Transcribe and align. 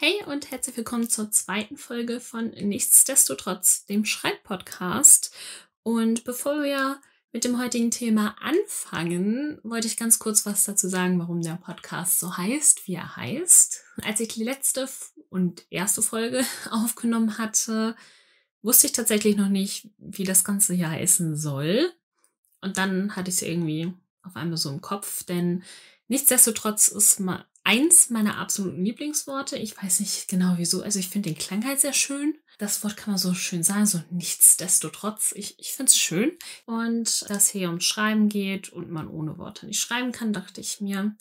Hey 0.00 0.22
und 0.26 0.52
herzlich 0.52 0.76
willkommen 0.76 1.10
zur 1.10 1.32
zweiten 1.32 1.76
Folge 1.76 2.20
von 2.20 2.50
Nichtsdestotrotz, 2.50 3.84
dem 3.86 4.04
Schreibpodcast. 4.04 5.34
Und 5.82 6.22
bevor 6.22 6.62
wir 6.62 7.00
mit 7.32 7.42
dem 7.42 7.60
heutigen 7.60 7.90
Thema 7.90 8.36
anfangen, 8.40 9.58
wollte 9.64 9.88
ich 9.88 9.96
ganz 9.96 10.20
kurz 10.20 10.46
was 10.46 10.62
dazu 10.62 10.88
sagen, 10.88 11.18
warum 11.18 11.42
der 11.42 11.56
Podcast 11.56 12.20
so 12.20 12.36
heißt, 12.36 12.86
wie 12.86 12.94
er 12.94 13.16
heißt. 13.16 13.82
Als 14.02 14.20
ich 14.20 14.28
die 14.28 14.44
letzte 14.44 14.88
und 15.30 15.66
erste 15.68 16.00
Folge 16.00 16.44
aufgenommen 16.70 17.36
hatte, 17.36 17.96
wusste 18.62 18.86
ich 18.86 18.92
tatsächlich 18.92 19.36
noch 19.36 19.48
nicht, 19.48 19.90
wie 19.98 20.22
das 20.22 20.44
Ganze 20.44 20.74
hier 20.74 20.90
heißen 20.90 21.34
soll. 21.34 21.92
Und 22.60 22.78
dann 22.78 23.16
hatte 23.16 23.30
ich 23.30 23.38
es 23.38 23.42
irgendwie 23.42 23.92
auf 24.22 24.36
einmal 24.36 24.58
so 24.58 24.70
im 24.70 24.80
Kopf, 24.80 25.24
denn 25.24 25.64
nichtsdestotrotz 26.08 26.88
ist 26.88 27.20
mal 27.20 27.46
eins 27.64 28.08
meiner 28.08 28.38
absoluten 28.38 28.84
Lieblingsworte. 28.84 29.56
Ich 29.56 29.80
weiß 29.80 30.00
nicht 30.00 30.28
genau 30.28 30.54
wieso. 30.56 30.82
Also 30.82 30.98
ich 30.98 31.08
finde 31.08 31.30
den 31.30 31.38
Klang 31.38 31.64
halt 31.66 31.80
sehr 31.80 31.92
schön. 31.92 32.34
Das 32.58 32.82
Wort 32.82 32.96
kann 32.96 33.12
man 33.12 33.18
so 33.18 33.34
schön 33.34 33.62
sagen, 33.62 33.86
so 33.86 34.00
nichtsdestotrotz. 34.10 35.32
Ich, 35.36 35.58
ich 35.58 35.72
finde 35.72 35.90
es 35.90 35.98
schön. 35.98 36.32
Und 36.64 37.28
dass 37.30 37.50
hier 37.50 37.68
ums 37.68 37.84
Schreiben 37.84 38.28
geht 38.28 38.70
und 38.70 38.90
man 38.90 39.06
ohne 39.06 39.38
Worte 39.38 39.66
nicht 39.66 39.80
schreiben 39.80 40.12
kann, 40.12 40.32
dachte 40.32 40.60
ich 40.60 40.80
mir, 40.80 41.14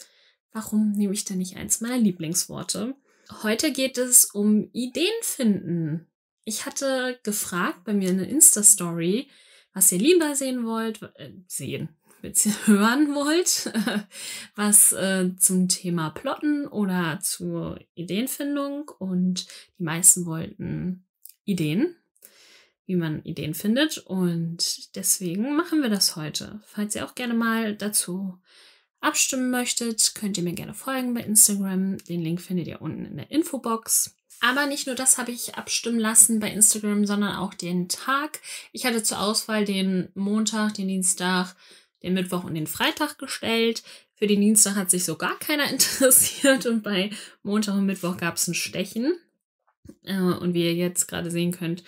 warum 0.53 0.93
nehme 0.93 1.13
ich 1.13 1.25
denn 1.25 1.37
nicht 1.37 1.57
eins 1.57 1.81
meiner 1.81 1.97
Lieblingsworte? 1.97 2.95
Heute 3.43 3.73
geht 3.73 3.97
es 3.97 4.25
um 4.25 4.69
Ideen 4.71 5.21
finden. 5.21 6.07
Ich 6.45 6.65
hatte 6.65 7.19
gefragt 7.23 7.83
bei 7.83 7.93
mir 7.93 8.09
in 8.09 8.19
der 8.19 8.29
Insta-Story, 8.29 9.29
was 9.73 9.91
ihr 9.91 9.99
lieber 9.99 10.33
sehen 10.33 10.65
wollt, 10.65 11.01
äh, 11.15 11.33
sehen, 11.45 11.89
hören 12.65 13.13
wollt, 13.15 13.71
was 14.55 14.91
äh, 14.93 15.31
zum 15.37 15.67
Thema 15.69 16.09
Plotten 16.09 16.67
oder 16.67 17.19
zur 17.21 17.79
Ideenfindung 17.95 18.89
und 18.99 19.47
die 19.77 19.83
meisten 19.83 20.25
wollten 20.25 21.05
Ideen, 21.45 21.95
wie 22.85 22.95
man 22.95 23.23
Ideen 23.23 23.53
findet 23.53 23.99
und 23.99 24.95
deswegen 24.95 25.55
machen 25.55 25.81
wir 25.81 25.89
das 25.89 26.15
heute. 26.15 26.61
Falls 26.65 26.95
ihr 26.95 27.05
auch 27.05 27.15
gerne 27.15 27.33
mal 27.33 27.75
dazu 27.75 28.37
abstimmen 28.99 29.49
möchtet, 29.49 30.15
könnt 30.15 30.37
ihr 30.37 30.43
mir 30.43 30.53
gerne 30.53 30.73
folgen 30.73 31.13
bei 31.13 31.21
Instagram. 31.21 31.97
Den 32.05 32.21
Link 32.21 32.41
findet 32.41 32.67
ihr 32.67 32.81
unten 32.81 33.05
in 33.05 33.17
der 33.17 33.31
Infobox. 33.31 34.15
Aber 34.39 34.67
nicht 34.67 34.85
nur 34.85 34.95
das 34.95 35.17
habe 35.17 35.31
ich 35.31 35.55
abstimmen 35.55 35.99
lassen 35.99 36.39
bei 36.39 36.51
Instagram, 36.51 37.05
sondern 37.05 37.35
auch 37.37 37.53
den 37.53 37.89
Tag. 37.89 38.39
Ich 38.71 38.85
hatte 38.85 39.01
zur 39.01 39.19
Auswahl 39.19 39.65
den 39.65 40.09
Montag, 40.13 40.75
den 40.75 40.87
Dienstag, 40.87 41.55
den 42.03 42.13
Mittwoch 42.13 42.43
und 42.43 42.55
den 42.55 42.67
Freitag 42.67 43.17
gestellt. 43.17 43.83
Für 44.15 44.27
den 44.27 44.41
Dienstag 44.41 44.75
hat 44.75 44.89
sich 44.89 45.03
so 45.03 45.15
gar 45.15 45.37
keiner 45.39 45.69
interessiert 45.71 46.65
und 46.65 46.83
bei 46.83 47.11
Montag 47.43 47.75
und 47.75 47.85
Mittwoch 47.85 48.17
gab 48.17 48.35
es 48.35 48.47
ein 48.47 48.53
Stechen. 48.53 49.17
Äh, 50.03 50.17
und 50.17 50.53
wie 50.53 50.65
ihr 50.65 50.73
jetzt 50.73 51.07
gerade 51.07 51.31
sehen 51.31 51.51
könnt, 51.51 51.83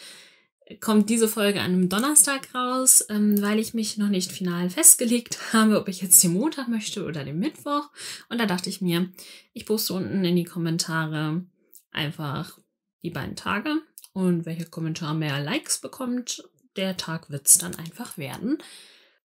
kommt 0.79 1.09
diese 1.09 1.27
Folge 1.27 1.61
an 1.61 1.71
einem 1.71 1.89
Donnerstag 1.89 2.53
raus, 2.53 3.03
ähm, 3.09 3.41
weil 3.41 3.59
ich 3.59 3.73
mich 3.73 3.97
noch 3.97 4.09
nicht 4.09 4.31
final 4.31 4.69
festgelegt 4.69 5.39
habe, 5.53 5.79
ob 5.79 5.87
ich 5.87 6.01
jetzt 6.01 6.23
den 6.23 6.33
Montag 6.33 6.67
möchte 6.67 7.05
oder 7.05 7.23
den 7.23 7.39
Mittwoch. 7.39 7.89
Und 8.29 8.39
da 8.39 8.45
dachte 8.45 8.69
ich 8.69 8.81
mir, 8.81 9.09
ich 9.53 9.65
poste 9.65 9.93
unten 9.93 10.23
in 10.23 10.35
die 10.35 10.43
Kommentare 10.43 11.43
einfach 11.91 12.59
die 13.01 13.09
beiden 13.09 13.35
Tage 13.35 13.81
und 14.13 14.45
welcher 14.45 14.65
Kommentar 14.65 15.13
mehr 15.13 15.41
Likes 15.41 15.79
bekommt, 15.79 16.43
der 16.75 16.97
Tag 16.97 17.29
wird 17.29 17.47
es 17.47 17.57
dann 17.57 17.75
einfach 17.75 18.17
werden. 18.17 18.59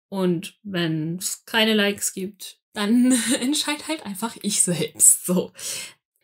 Und 0.08 0.58
wenn 0.62 1.16
es 1.16 1.44
keine 1.44 1.74
Likes 1.74 2.12
gibt, 2.12 2.58
dann 2.72 3.12
entscheidet 3.41 3.88
halt 3.88 4.05
einfach 4.05 4.36
ich 4.42 4.62
selbst. 4.62 5.27
So. 5.27 5.52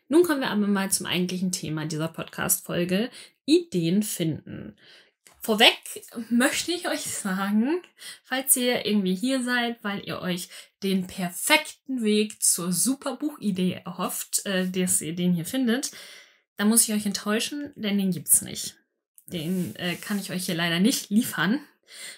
Nun 0.07 0.23
kommen 0.23 0.41
wir 0.41 0.51
aber 0.51 0.67
mal 0.67 0.91
zum 0.91 1.05
eigentlichen 1.05 1.51
Thema 1.51 1.85
dieser 1.85 2.09
Podcast-Folge. 2.09 3.09
Ideen 3.45 4.03
finden. 4.03 4.75
Vorweg 5.39 5.79
möchte 6.29 6.71
ich 6.71 6.87
euch 6.87 7.01
sagen, 7.01 7.81
falls 8.23 8.55
ihr 8.55 8.85
irgendwie 8.85 9.15
hier 9.15 9.43
seid, 9.43 9.83
weil 9.83 10.05
ihr 10.05 10.21
euch 10.21 10.49
den 10.83 11.07
perfekten 11.07 12.03
Weg 12.03 12.43
zur 12.43 12.71
super 12.71 13.15
Buchidee 13.15 13.81
erhofft, 13.83 14.45
äh, 14.45 14.69
dass 14.69 15.01
ihr 15.01 15.15
den 15.15 15.33
hier 15.33 15.45
findet, 15.45 15.91
dann 16.57 16.69
muss 16.69 16.87
ich 16.87 16.93
euch 16.93 17.07
enttäuschen, 17.07 17.73
denn 17.75 17.97
den 17.97 18.11
gibt's 18.11 18.43
nicht. 18.43 18.75
Den 19.25 19.75
äh, 19.77 19.95
kann 19.95 20.19
ich 20.19 20.31
euch 20.31 20.45
hier 20.45 20.55
leider 20.55 20.79
nicht 20.79 21.09
liefern. 21.09 21.59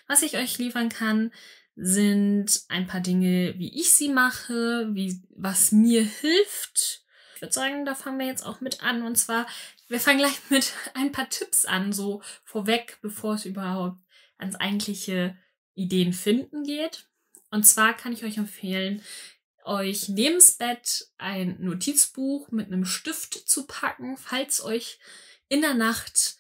Was 0.08 0.22
ich 0.22 0.38
euch 0.38 0.58
liefern 0.58 0.90
kann, 0.90 1.32
sind 1.76 2.64
ein 2.70 2.88
paar 2.88 3.02
Dinge, 3.02 3.56
wie 3.58 3.80
ich 3.80 3.96
sie 3.96 4.10
mache, 4.10 4.90
wie, 4.94 5.22
was 5.36 5.72
mir 5.72 6.04
hilft. 6.04 7.04
Ich 7.36 7.42
würde 7.42 7.54
sagen, 7.54 7.86
da 7.86 7.96
fangen 7.96 8.20
wir 8.20 8.28
jetzt 8.28 8.46
auch 8.46 8.62
mit 8.62 8.84
an. 8.84 9.02
Und 9.04 9.18
zwar, 9.18 9.48
wir 9.88 10.00
fangen 10.00 10.20
gleich 10.20 10.40
mit 10.50 10.74
ein 10.94 11.12
paar 11.12 11.30
Tipps 11.30 11.66
an, 11.66 11.92
so 11.92 12.22
vorweg, 12.44 13.00
bevor 13.02 13.36
es 13.36 13.46
überhaupt 13.46 13.98
ans 14.38 14.56
eigentliche 14.56 15.38
Ideen 15.74 16.14
finden 16.14 16.64
geht. 16.64 17.08
Und 17.50 17.64
zwar 17.64 17.96
kann 17.96 18.14
ich 18.14 18.24
euch 18.24 18.38
empfehlen, 18.38 19.02
euch 19.66 20.10
neben 20.10 20.36
das 20.36 20.54
Bett 20.54 21.08
ein 21.18 21.58
Notizbuch 21.60 22.52
mit 22.52 22.68
einem 22.68 22.86
Stift 22.86 23.34
zu 23.34 23.66
packen, 23.66 24.18
falls 24.18 24.64
euch 24.64 25.00
in 25.48 25.62
der 25.62 25.74
Nacht 25.74 26.38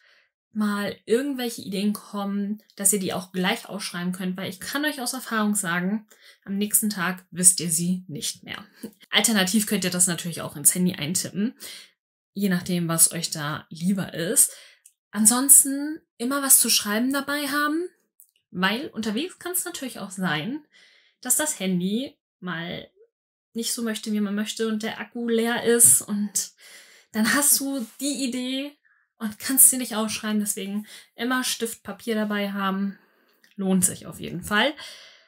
mal 0.56 0.96
irgendwelche 1.06 1.62
Ideen 1.62 1.94
kommen, 1.94 2.62
dass 2.75 2.94
ihr 2.94 3.00
die 3.00 3.14
auch 3.14 3.31
gleich 3.31 3.68
ausschreiben 3.68 4.12
könnt, 4.12 4.38
weil 4.38 4.50
ich 4.50 4.59
kann 4.59 4.86
euch 4.86 5.02
aus 5.02 5.14
Erfahrung 5.14 5.56
sagen, 5.56 6.08
am 6.46 6.58
nächsten 6.58 6.90
Tag 6.90 7.25
wisst 7.31 7.59
ihr 7.59 7.69
sie 7.69 8.03
nicht 8.08 8.44
mehr. 8.44 8.64
Alternativ 9.09 9.66
könnt 9.66 9.84
ihr 9.84 9.90
das 9.90 10.08
natürlich 10.08 10.41
auch 10.41 10.56
ins 10.56 10.74
Handy 10.75 10.94
eintippen, 10.94 11.56
je 12.34 12.50
nachdem, 12.50 12.88
was 12.88 13.12
euch 13.12 13.31
da 13.31 13.66
lieber 13.69 14.14
ist. 14.14 14.52
Ansonsten 15.12 16.02
immer 16.18 16.41
was 16.41 16.59
zu 16.59 16.70
schreiben 16.70 17.12
dabei 17.12 17.47
haben, 17.47 17.88
weil 18.52 18.88
unterwegs 18.88 19.40
kann 19.40 19.53
es 19.53 19.66
natürlich 19.66 20.00
auch 20.00 20.12
sein, 20.12 20.64
dass 21.22 21.38
das 21.38 21.59
Handy 21.59 22.18
mal 22.40 22.90
nicht 23.53 23.74
so 23.74 23.84
möchte, 23.84 24.12
wie 24.12 24.20
man 24.20 24.35
möchte 24.35 24.68
und 24.68 24.84
der 24.84 25.00
Akku 25.00 25.28
leer 25.30 25.64
ist 25.64 26.02
und 26.02 26.52
dann 27.12 27.34
hast 27.35 27.59
du 27.59 27.85
die 28.00 28.25
Idee, 28.25 28.75
und 29.18 29.40
kannst 29.40 29.69
sie 29.69 29.78
nicht 29.78 29.96
aufschreiben. 29.96 30.40
Deswegen 30.40 30.85
immer 31.16 31.44
Stift, 31.44 31.84
Papier 31.84 32.16
dabei 32.16 32.51
haben. 32.51 32.97
Lohnt 33.56 33.85
sich 33.85 34.06
auf 34.07 34.19
jeden 34.19 34.44
Fall. 34.44 34.74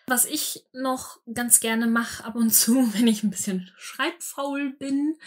Was 0.07 0.25
ich 0.25 0.63
noch 0.73 1.19
ganz 1.33 1.59
gerne 1.59 1.87
mache 1.87 2.23
ab 2.23 2.35
und 2.35 2.51
zu, 2.51 2.75
wenn 2.93 3.07
ich 3.07 3.23
ein 3.23 3.31
bisschen 3.31 3.71
schreibfaul 3.77 4.73
bin, 4.77 5.17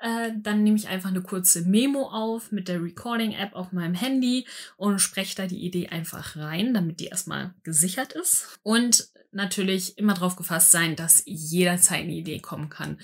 äh, 0.00 0.32
dann 0.36 0.62
nehme 0.62 0.76
ich 0.76 0.88
einfach 0.88 1.08
eine 1.08 1.22
kurze 1.22 1.62
Memo 1.62 2.10
auf 2.10 2.52
mit 2.52 2.68
der 2.68 2.82
Recording-App 2.82 3.54
auf 3.54 3.72
meinem 3.72 3.94
Handy 3.94 4.46
und 4.76 4.98
spreche 4.98 5.36
da 5.36 5.46
die 5.46 5.64
Idee 5.64 5.88
einfach 5.88 6.36
rein, 6.36 6.74
damit 6.74 7.00
die 7.00 7.06
erstmal 7.06 7.54
gesichert 7.62 8.12
ist. 8.12 8.58
Und 8.62 9.08
natürlich 9.32 9.96
immer 9.98 10.14
darauf 10.14 10.36
gefasst 10.36 10.70
sein, 10.70 10.96
dass 10.96 11.22
jederzeit 11.26 12.02
eine 12.02 12.12
Idee 12.12 12.40
kommen 12.40 12.68
kann. 12.68 12.98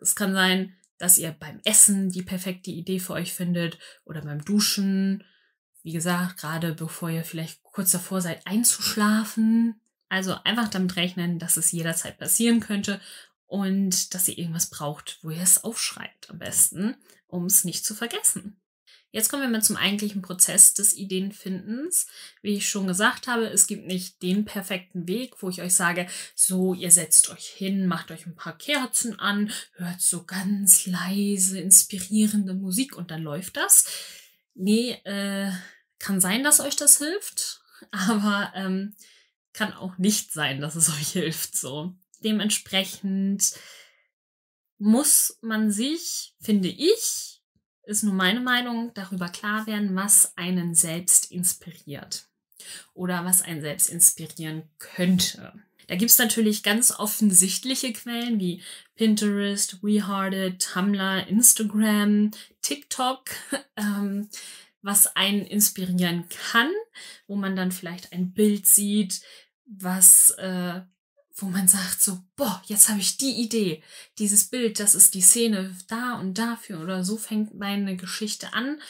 Es 0.00 0.14
kann 0.14 0.32
sein, 0.32 0.76
dass 1.00 1.18
ihr 1.18 1.32
beim 1.32 1.60
Essen 1.64 2.10
die 2.10 2.22
perfekte 2.22 2.70
Idee 2.70 3.00
für 3.00 3.14
euch 3.14 3.32
findet 3.32 3.78
oder 4.04 4.20
beim 4.20 4.44
Duschen. 4.44 5.24
Wie 5.82 5.92
gesagt, 5.92 6.36
gerade 6.36 6.74
bevor 6.74 7.08
ihr 7.08 7.24
vielleicht 7.24 7.62
kurz 7.62 7.90
davor 7.90 8.20
seid 8.20 8.46
einzuschlafen. 8.46 9.80
Also 10.10 10.34
einfach 10.44 10.68
damit 10.68 10.96
rechnen, 10.96 11.38
dass 11.38 11.56
es 11.56 11.72
jederzeit 11.72 12.18
passieren 12.18 12.60
könnte 12.60 13.00
und 13.46 14.14
dass 14.14 14.28
ihr 14.28 14.36
irgendwas 14.36 14.68
braucht, 14.68 15.18
wo 15.22 15.30
ihr 15.30 15.40
es 15.40 15.64
aufschreibt 15.64 16.28
am 16.28 16.38
besten, 16.38 16.96
um 17.28 17.46
es 17.46 17.64
nicht 17.64 17.86
zu 17.86 17.94
vergessen. 17.94 18.59
Jetzt 19.12 19.28
kommen 19.28 19.42
wir 19.42 19.48
mal 19.48 19.62
zum 19.62 19.76
eigentlichen 19.76 20.22
Prozess 20.22 20.72
des 20.72 20.94
Ideenfindens. 20.94 22.06
Wie 22.42 22.54
ich 22.54 22.68
schon 22.68 22.86
gesagt 22.86 23.26
habe, 23.26 23.46
es 23.46 23.66
gibt 23.66 23.86
nicht 23.86 24.22
den 24.22 24.44
perfekten 24.44 25.08
Weg, 25.08 25.42
wo 25.42 25.48
ich 25.48 25.60
euch 25.62 25.74
sage, 25.74 26.06
so, 26.36 26.74
ihr 26.74 26.92
setzt 26.92 27.28
euch 27.30 27.46
hin, 27.46 27.86
macht 27.86 28.12
euch 28.12 28.26
ein 28.26 28.36
paar 28.36 28.56
Kerzen 28.56 29.18
an, 29.18 29.52
hört 29.74 30.00
so 30.00 30.24
ganz 30.24 30.86
leise, 30.86 31.58
inspirierende 31.58 32.54
Musik 32.54 32.96
und 32.96 33.10
dann 33.10 33.22
läuft 33.22 33.56
das. 33.56 33.86
Nee, 34.54 34.92
äh, 35.04 35.50
kann 35.98 36.20
sein, 36.20 36.44
dass 36.44 36.60
euch 36.60 36.76
das 36.76 36.98
hilft, 36.98 37.62
aber 37.90 38.52
ähm, 38.54 38.94
kann 39.52 39.72
auch 39.72 39.98
nicht 39.98 40.32
sein, 40.32 40.60
dass 40.60 40.76
es 40.76 40.88
euch 41.00 41.08
hilft. 41.12 41.56
So. 41.56 41.94
Dementsprechend 42.22 43.54
muss 44.78 45.38
man 45.42 45.70
sich, 45.70 46.34
finde 46.40 46.68
ich, 46.68 47.29
ist 47.90 48.04
nur 48.04 48.14
meine 48.14 48.40
Meinung, 48.40 48.92
darüber 48.94 49.28
klar 49.28 49.66
werden, 49.66 49.94
was 49.96 50.36
einen 50.36 50.74
selbst 50.74 51.30
inspiriert 51.30 52.28
oder 52.94 53.24
was 53.24 53.42
einen 53.42 53.60
selbst 53.60 53.88
inspirieren 53.88 54.62
könnte. 54.78 55.52
Da 55.88 55.96
gibt 55.96 56.12
es 56.12 56.18
natürlich 56.18 56.62
ganz 56.62 56.92
offensichtliche 56.92 57.92
Quellen 57.92 58.38
wie 58.38 58.62
Pinterest, 58.94 59.82
WeHearted, 59.82 60.62
Tumblr, 60.62 61.26
Instagram, 61.26 62.30
TikTok, 62.62 63.24
ähm, 63.76 64.28
was 64.82 65.16
einen 65.16 65.44
inspirieren 65.44 66.28
kann, 66.28 66.70
wo 67.26 67.34
man 67.34 67.56
dann 67.56 67.72
vielleicht 67.72 68.12
ein 68.12 68.32
Bild 68.32 68.66
sieht, 68.66 69.20
was 69.66 70.30
äh, 70.38 70.80
wo 71.42 71.46
man 71.46 71.68
sagt 71.68 72.02
so, 72.02 72.18
boah, 72.36 72.62
jetzt 72.66 72.88
habe 72.88 73.00
ich 73.00 73.16
die 73.16 73.40
Idee, 73.40 73.82
dieses 74.18 74.44
Bild, 74.44 74.80
das 74.80 74.94
ist 74.94 75.14
die 75.14 75.20
Szene 75.20 75.76
da 75.88 76.18
und 76.18 76.38
dafür 76.38 76.80
oder 76.80 77.04
so 77.04 77.16
fängt 77.16 77.54
meine 77.54 77.96
Geschichte 77.96 78.52
an 78.52 78.80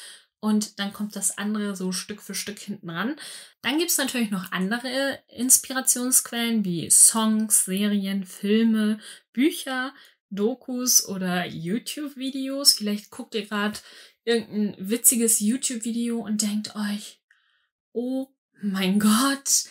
und 0.40 0.78
dann 0.78 0.92
kommt 0.92 1.16
das 1.16 1.36
andere 1.36 1.76
so 1.76 1.92
Stück 1.92 2.22
für 2.22 2.34
Stück 2.34 2.58
hinten 2.58 2.88
ran. 2.88 3.16
Dann 3.60 3.78
gibt 3.78 3.90
es 3.90 3.98
natürlich 3.98 4.30
noch 4.30 4.52
andere 4.52 5.22
Inspirationsquellen 5.28 6.64
wie 6.64 6.90
Songs, 6.90 7.66
Serien, 7.66 8.24
Filme, 8.24 8.98
Bücher, 9.32 9.92
Dokus 10.30 11.06
oder 11.06 11.46
YouTube-Videos. 11.46 12.72
Vielleicht 12.72 13.10
guckt 13.10 13.34
ihr 13.34 13.46
gerade 13.46 13.78
irgendein 14.24 14.76
witziges 14.78 15.40
YouTube-Video 15.40 16.20
und 16.20 16.40
denkt 16.40 16.74
euch, 16.74 17.20
oh 17.92 18.28
mein 18.62 18.98
Gott, 18.98 19.64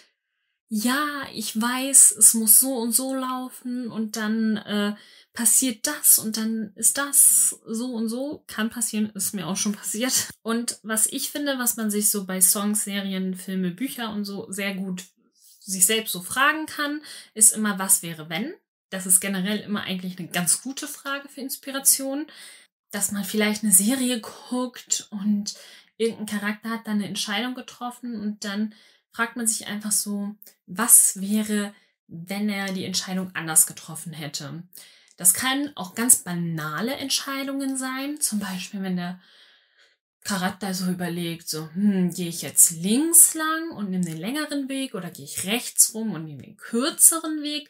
ja, 0.70 1.28
ich 1.34 1.60
weiß, 1.60 2.12
es 2.12 2.36
muss 2.36 2.60
so 2.60 2.76
und 2.76 2.92
so 2.92 3.16
laufen 3.16 3.90
und 3.90 4.16
dann 4.16 4.58
äh, 4.58 4.96
passiert 5.34 5.88
das 5.88 6.20
und 6.20 6.38
dann 6.38 6.74
ist 6.76 7.00
das 7.00 7.60
so 7.66 7.94
und 7.94 8.08
so. 8.08 8.44
Kann 8.46 8.70
passieren, 8.70 9.10
ist 9.16 9.34
mir 9.34 9.48
auch 9.48 9.58
schon 9.58 9.74
passiert. 9.74 10.30
Und 10.44 10.80
was 10.84 11.08
ich 11.08 11.32
finde, 11.32 11.58
was 11.58 11.76
man 11.76 11.90
sich 11.90 12.12
so 12.12 12.26
bei 12.26 12.40
Songs, 12.40 12.84
Serien, 12.84 13.34
Filme, 13.34 13.72
Bücher 13.72 14.12
und 14.12 14.26
so 14.26 14.52
sehr 14.52 14.76
gut 14.76 15.06
sich 15.60 15.88
selbst 15.88 16.12
so 16.12 16.22
fragen 16.22 16.68
kann, 16.68 17.02
ist 17.34 17.56
immer, 17.56 17.80
was 17.80 18.04
wäre 18.04 18.30
wenn? 18.30 18.54
Das 18.92 19.08
ist 19.08 19.20
generell 19.20 19.60
immer 19.60 19.82
eigentlich 19.82 20.20
eine 20.20 20.28
ganz 20.28 20.62
gute 20.62 20.88
Frage 20.88 21.30
für 21.30 21.42
Inspiration. 21.42 22.28
Dass 22.92 23.12
man 23.12 23.24
vielleicht 23.24 23.64
eine 23.64 23.74
Serie 23.74 24.20
guckt 24.20 25.08
und 25.10 25.56
irgendein 25.98 26.40
Charakter 26.40 26.70
hat 26.70 26.86
dann 26.86 26.96
eine 26.96 27.08
Entscheidung 27.08 27.56
getroffen 27.56 28.20
und 28.20 28.44
dann 28.46 28.74
fragt 29.12 29.36
man 29.36 29.48
sich 29.48 29.68
einfach 29.68 29.92
so, 29.92 30.36
was 30.66 31.20
wäre, 31.20 31.74
wenn 32.08 32.50
er 32.50 32.72
die 32.72 32.86
Entscheidung 32.86 33.32
anders 33.36 33.68
getroffen 33.68 34.14
hätte? 34.14 34.64
Das 35.18 35.34
kann 35.34 35.72
auch 35.76 35.96
ganz 35.96 36.18
banale 36.18 36.96
Entscheidungen 36.96 37.78
sein, 37.78 38.22
zum 38.22 38.40
Beispiel 38.40 38.82
wenn 38.82 38.96
der 38.96 39.20
Charakter 40.24 40.74
so 40.74 40.90
überlegt, 40.90 41.50
so, 41.50 41.70
hm, 41.74 42.14
gehe 42.14 42.30
ich 42.30 42.42
jetzt 42.42 42.72
links 42.72 43.34
lang 43.34 43.72
und 43.72 43.90
nehme 43.90 44.06
den 44.06 44.18
längeren 44.18 44.70
Weg 44.70 44.94
oder 44.94 45.10
gehe 45.10 45.26
ich 45.26 45.46
rechts 45.46 45.94
rum 45.94 46.12
und 46.14 46.26
nehme 46.26 46.44
den 46.44 46.58
kürzeren 46.58 47.42
Weg 47.42 47.70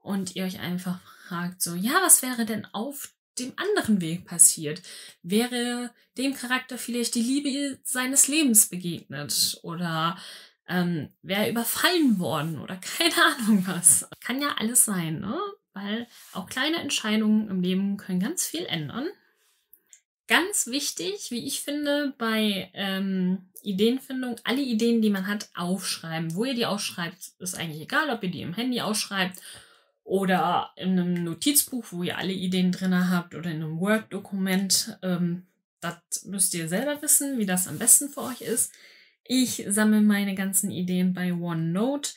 und 0.00 0.36
ihr 0.36 0.44
euch 0.44 0.60
einfach 0.60 1.00
fragt, 1.26 1.62
so, 1.62 1.74
ja, 1.74 2.00
was 2.02 2.22
wäre 2.22 2.46
denn 2.46 2.66
auf 2.72 3.12
dem 3.38 3.52
anderen 3.56 4.00
Weg 4.00 4.26
passiert? 4.26 4.82
Wäre 5.22 5.92
dem 6.16 6.34
Charakter 6.34 6.78
vielleicht 6.78 7.14
die 7.14 7.22
Liebe 7.22 7.78
seines 7.84 8.28
Lebens 8.28 8.66
begegnet 8.66 9.58
oder 9.62 10.18
ähm, 10.68 11.08
wäre 11.22 11.48
überfallen 11.48 12.18
worden 12.18 12.58
oder 12.58 12.76
keine 12.98 13.14
Ahnung 13.14 13.64
was. 13.66 14.08
Kann 14.20 14.40
ja 14.40 14.54
alles 14.58 14.84
sein, 14.84 15.20
ne? 15.20 15.38
weil 15.72 16.06
auch 16.32 16.48
kleine 16.48 16.78
Entscheidungen 16.78 17.48
im 17.48 17.60
Leben 17.60 17.96
können 17.96 18.20
ganz 18.20 18.46
viel 18.46 18.66
ändern. 18.66 19.06
Ganz 20.26 20.66
wichtig, 20.66 21.30
wie 21.30 21.46
ich 21.46 21.62
finde, 21.62 22.12
bei 22.18 22.70
ähm, 22.74 23.48
Ideenfindung, 23.62 24.36
alle 24.44 24.60
Ideen, 24.60 25.00
die 25.00 25.08
man 25.10 25.26
hat, 25.26 25.48
aufschreiben. 25.54 26.34
Wo 26.34 26.44
ihr 26.44 26.54
die 26.54 26.66
aufschreibt, 26.66 27.32
ist 27.38 27.54
eigentlich 27.54 27.80
egal, 27.80 28.10
ob 28.10 28.22
ihr 28.22 28.30
die 28.30 28.42
im 28.42 28.52
Handy 28.52 28.80
aufschreibt 28.82 29.40
oder 30.04 30.70
in 30.76 30.98
einem 30.98 31.24
Notizbuch, 31.24 31.86
wo 31.90 32.02
ihr 32.02 32.18
alle 32.18 32.32
Ideen 32.32 32.72
drin 32.72 33.10
habt 33.10 33.34
oder 33.34 33.50
in 33.50 33.62
einem 33.62 33.80
Word-Dokument. 33.80 34.98
Ähm, 35.02 35.46
das 35.80 36.24
müsst 36.24 36.52
ihr 36.54 36.68
selber 36.68 37.00
wissen, 37.00 37.38
wie 37.38 37.46
das 37.46 37.68
am 37.68 37.78
besten 37.78 38.10
für 38.10 38.22
euch 38.22 38.42
ist. 38.42 38.72
Ich 39.30 39.62
sammle 39.68 40.00
meine 40.00 40.34
ganzen 40.34 40.70
Ideen 40.70 41.12
bei 41.12 41.34
OneNote, 41.34 42.12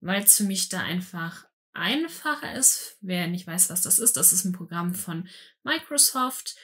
weil 0.00 0.22
es 0.22 0.36
für 0.36 0.44
mich 0.44 0.68
da 0.68 0.78
einfach 0.80 1.44
einfacher 1.72 2.54
ist. 2.54 2.98
Wer 3.00 3.26
nicht 3.26 3.48
weiß, 3.48 3.68
was 3.68 3.82
das 3.82 3.98
ist, 3.98 4.16
das 4.16 4.32
ist 4.32 4.44
ein 4.44 4.52
Programm 4.52 4.94
von 4.94 5.28
Microsoft. 5.64 6.54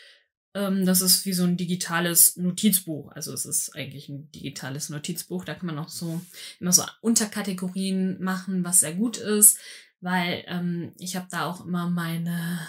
Ähm, 0.54 0.86
das 0.86 1.00
ist 1.00 1.26
wie 1.26 1.32
so 1.32 1.42
ein 1.42 1.56
digitales 1.56 2.36
Notizbuch. 2.36 3.10
Also 3.10 3.32
es 3.32 3.44
ist 3.44 3.74
eigentlich 3.74 4.08
ein 4.08 4.30
digitales 4.30 4.88
Notizbuch. 4.88 5.44
Da 5.44 5.54
kann 5.54 5.66
man 5.66 5.80
auch 5.80 5.88
so 5.88 6.20
immer 6.60 6.72
so 6.72 6.84
Unterkategorien 7.00 8.22
machen, 8.22 8.64
was 8.64 8.80
sehr 8.80 8.94
gut 8.94 9.16
ist, 9.16 9.58
weil 10.00 10.44
ähm, 10.46 10.92
ich 11.00 11.16
habe 11.16 11.26
da 11.28 11.46
auch 11.46 11.66
immer 11.66 11.90
meine 11.90 12.60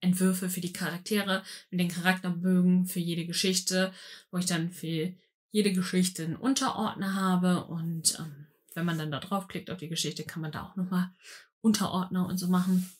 Entwürfe 0.00 0.48
für 0.48 0.62
die 0.62 0.72
Charaktere 0.72 1.42
mit 1.70 1.80
den 1.80 1.88
Charakterbögen 1.88 2.86
für 2.86 3.00
jede 3.00 3.26
Geschichte, 3.26 3.92
wo 4.30 4.38
ich 4.38 4.46
dann 4.46 4.70
für 4.70 5.12
jede 5.50 5.72
Geschichte 5.72 6.24
einen 6.24 6.36
Unterordner 6.36 7.14
habe 7.14 7.64
und 7.64 8.18
ähm, 8.18 8.46
wenn 8.74 8.84
man 8.84 8.98
dann 8.98 9.10
da 9.10 9.18
draufklickt 9.18 9.70
auf 9.70 9.78
die 9.78 9.88
Geschichte, 9.88 10.24
kann 10.24 10.42
man 10.42 10.52
da 10.52 10.64
auch 10.64 10.76
nochmal 10.76 11.10
Unterordner 11.60 12.26
und 12.26 12.38
so 12.38 12.48
machen. 12.48 12.90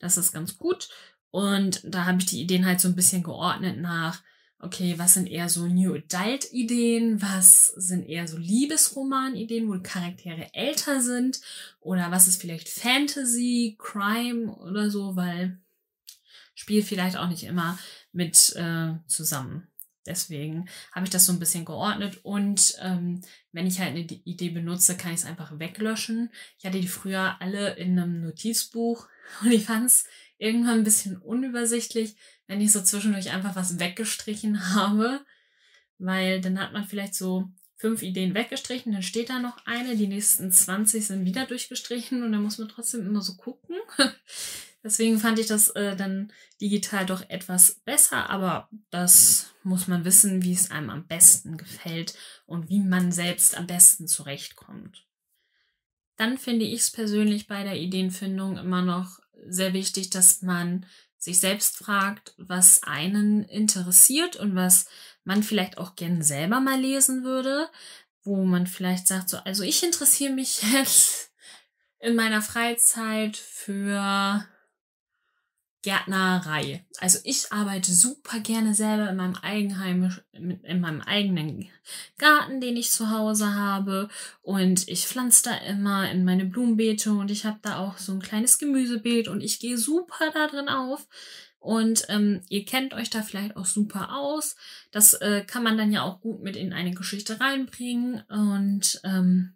Das 0.00 0.16
ist 0.16 0.32
ganz 0.32 0.58
gut. 0.58 0.88
Und 1.30 1.82
da 1.84 2.06
habe 2.06 2.18
ich 2.18 2.26
die 2.26 2.40
Ideen 2.40 2.64
halt 2.64 2.80
so 2.80 2.88
ein 2.88 2.96
bisschen 2.96 3.22
geordnet 3.22 3.78
nach, 3.78 4.22
okay, 4.58 4.94
was 4.98 5.14
sind 5.14 5.26
eher 5.26 5.48
so 5.48 5.66
New 5.66 5.94
Adult 5.94 6.52
Ideen, 6.52 7.20
was 7.20 7.66
sind 7.76 8.08
eher 8.08 8.26
so 8.26 8.38
Liebesroman 8.38 9.36
Ideen, 9.36 9.68
wo 9.68 9.78
Charaktere 9.82 10.48
älter 10.54 11.02
sind 11.02 11.40
oder 11.80 12.10
was 12.10 12.26
ist 12.26 12.40
vielleicht 12.40 12.68
Fantasy, 12.68 13.76
Crime 13.78 14.50
oder 14.56 14.90
so, 14.90 15.16
weil 15.16 15.60
spielt 16.54 16.86
vielleicht 16.86 17.16
auch 17.16 17.28
nicht 17.28 17.44
immer 17.44 17.78
mit 18.12 18.54
äh, 18.56 18.94
zusammen. 19.06 19.68
Deswegen 20.06 20.68
habe 20.92 21.04
ich 21.04 21.10
das 21.10 21.26
so 21.26 21.32
ein 21.32 21.38
bisschen 21.38 21.64
geordnet 21.64 22.20
und 22.22 22.76
ähm, 22.80 23.20
wenn 23.52 23.66
ich 23.66 23.80
halt 23.80 23.90
eine 23.90 24.00
Idee 24.00 24.50
benutze, 24.50 24.96
kann 24.96 25.12
ich 25.12 25.20
es 25.20 25.26
einfach 25.26 25.58
weglöschen. 25.58 26.30
Ich 26.58 26.64
hatte 26.64 26.80
die 26.80 26.88
früher 26.88 27.36
alle 27.40 27.74
in 27.74 27.98
einem 27.98 28.22
Notizbuch 28.22 29.08
und 29.42 29.52
ich 29.52 29.64
fand 29.64 29.86
es 29.86 30.04
irgendwann 30.38 30.78
ein 30.78 30.84
bisschen 30.84 31.16
unübersichtlich, 31.16 32.16
wenn 32.46 32.60
ich 32.60 32.72
so 32.72 32.82
zwischendurch 32.82 33.30
einfach 33.30 33.56
was 33.56 33.78
weggestrichen 33.78 34.74
habe, 34.74 35.20
weil 35.98 36.40
dann 36.40 36.60
hat 36.60 36.72
man 36.72 36.84
vielleicht 36.84 37.14
so 37.14 37.48
fünf 37.76 38.02
Ideen 38.02 38.34
weggestrichen, 38.34 38.92
dann 38.92 39.02
steht 39.02 39.28
da 39.28 39.38
noch 39.38 39.58
eine, 39.66 39.96
die 39.96 40.06
nächsten 40.06 40.50
20 40.50 41.06
sind 41.06 41.24
wieder 41.24 41.46
durchgestrichen 41.46 42.22
und 42.22 42.32
dann 42.32 42.42
muss 42.42 42.58
man 42.58 42.68
trotzdem 42.68 43.06
immer 43.06 43.20
so 43.20 43.34
gucken. 43.36 43.76
Deswegen 44.86 45.18
fand 45.18 45.40
ich 45.40 45.48
das 45.48 45.70
äh, 45.70 45.96
dann 45.96 46.32
digital 46.60 47.06
doch 47.06 47.28
etwas 47.28 47.80
besser, 47.84 48.30
aber 48.30 48.68
das 48.90 49.52
muss 49.64 49.88
man 49.88 50.04
wissen, 50.04 50.44
wie 50.44 50.52
es 50.52 50.70
einem 50.70 50.90
am 50.90 51.08
besten 51.08 51.56
gefällt 51.56 52.14
und 52.46 52.68
wie 52.68 52.78
man 52.78 53.10
selbst 53.10 53.56
am 53.56 53.66
besten 53.66 54.06
zurechtkommt. 54.06 55.04
Dann 56.14 56.38
finde 56.38 56.64
ich 56.64 56.82
es 56.82 56.90
persönlich 56.92 57.48
bei 57.48 57.64
der 57.64 57.76
Ideenfindung 57.76 58.58
immer 58.58 58.80
noch 58.80 59.18
sehr 59.48 59.72
wichtig, 59.72 60.10
dass 60.10 60.42
man 60.42 60.86
sich 61.18 61.40
selbst 61.40 61.78
fragt, 61.78 62.34
was 62.38 62.84
einen 62.84 63.42
interessiert 63.42 64.36
und 64.36 64.54
was 64.54 64.86
man 65.24 65.42
vielleicht 65.42 65.78
auch 65.78 65.96
gern 65.96 66.22
selber 66.22 66.60
mal 66.60 66.80
lesen 66.80 67.24
würde, 67.24 67.68
wo 68.22 68.44
man 68.44 68.68
vielleicht 68.68 69.08
sagt, 69.08 69.30
so, 69.30 69.38
also 69.38 69.64
ich 69.64 69.82
interessiere 69.82 70.32
mich 70.32 70.62
jetzt 70.72 71.32
in 71.98 72.14
meiner 72.14 72.40
Freizeit 72.40 73.36
für 73.36 74.46
Gärtnerei. 75.86 76.84
Also 76.98 77.20
ich 77.22 77.52
arbeite 77.52 77.92
super 77.92 78.40
gerne 78.40 78.74
selber 78.74 79.08
in 79.08 79.16
meinem 79.16 79.36
Eigenheim, 79.36 80.12
in 80.32 80.80
meinem 80.80 81.00
eigenen 81.00 81.68
Garten, 82.18 82.60
den 82.60 82.76
ich 82.76 82.90
zu 82.90 83.10
Hause 83.10 83.54
habe. 83.54 84.08
Und 84.42 84.88
ich 84.88 85.06
pflanze 85.06 85.44
da 85.44 85.56
immer 85.58 86.10
in 86.10 86.24
meine 86.24 86.44
Blumenbeete 86.44 87.12
und 87.12 87.30
ich 87.30 87.46
habe 87.46 87.60
da 87.62 87.78
auch 87.78 87.98
so 87.98 88.10
ein 88.10 88.20
kleines 88.20 88.58
Gemüsebeet 88.58 89.28
und 89.28 89.40
ich 89.40 89.60
gehe 89.60 89.78
super 89.78 90.32
da 90.34 90.48
drin 90.48 90.68
auf. 90.68 91.06
Und 91.60 92.04
ähm, 92.08 92.40
ihr 92.48 92.64
kennt 92.64 92.92
euch 92.92 93.10
da 93.10 93.22
vielleicht 93.22 93.56
auch 93.56 93.66
super 93.66 94.16
aus. 94.16 94.56
Das 94.90 95.14
äh, 95.14 95.44
kann 95.46 95.62
man 95.62 95.78
dann 95.78 95.92
ja 95.92 96.02
auch 96.02 96.20
gut 96.20 96.42
mit 96.42 96.56
in 96.56 96.72
eine 96.72 96.94
Geschichte 96.94 97.38
reinbringen. 97.38 98.22
Und 98.28 99.00
ähm, 99.04 99.54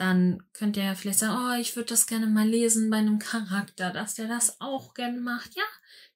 dann 0.00 0.42
könnt 0.54 0.78
ihr 0.78 0.84
ja 0.84 0.94
vielleicht 0.94 1.18
sagen, 1.18 1.38
oh, 1.38 1.60
ich 1.60 1.76
würde 1.76 1.90
das 1.90 2.06
gerne 2.06 2.26
mal 2.26 2.48
lesen 2.48 2.88
bei 2.88 2.96
einem 2.96 3.18
Charakter, 3.18 3.90
dass 3.90 4.14
der 4.14 4.28
das 4.28 4.60
auch 4.60 4.94
gerne 4.94 5.20
macht. 5.20 5.54
Ja, 5.56 5.64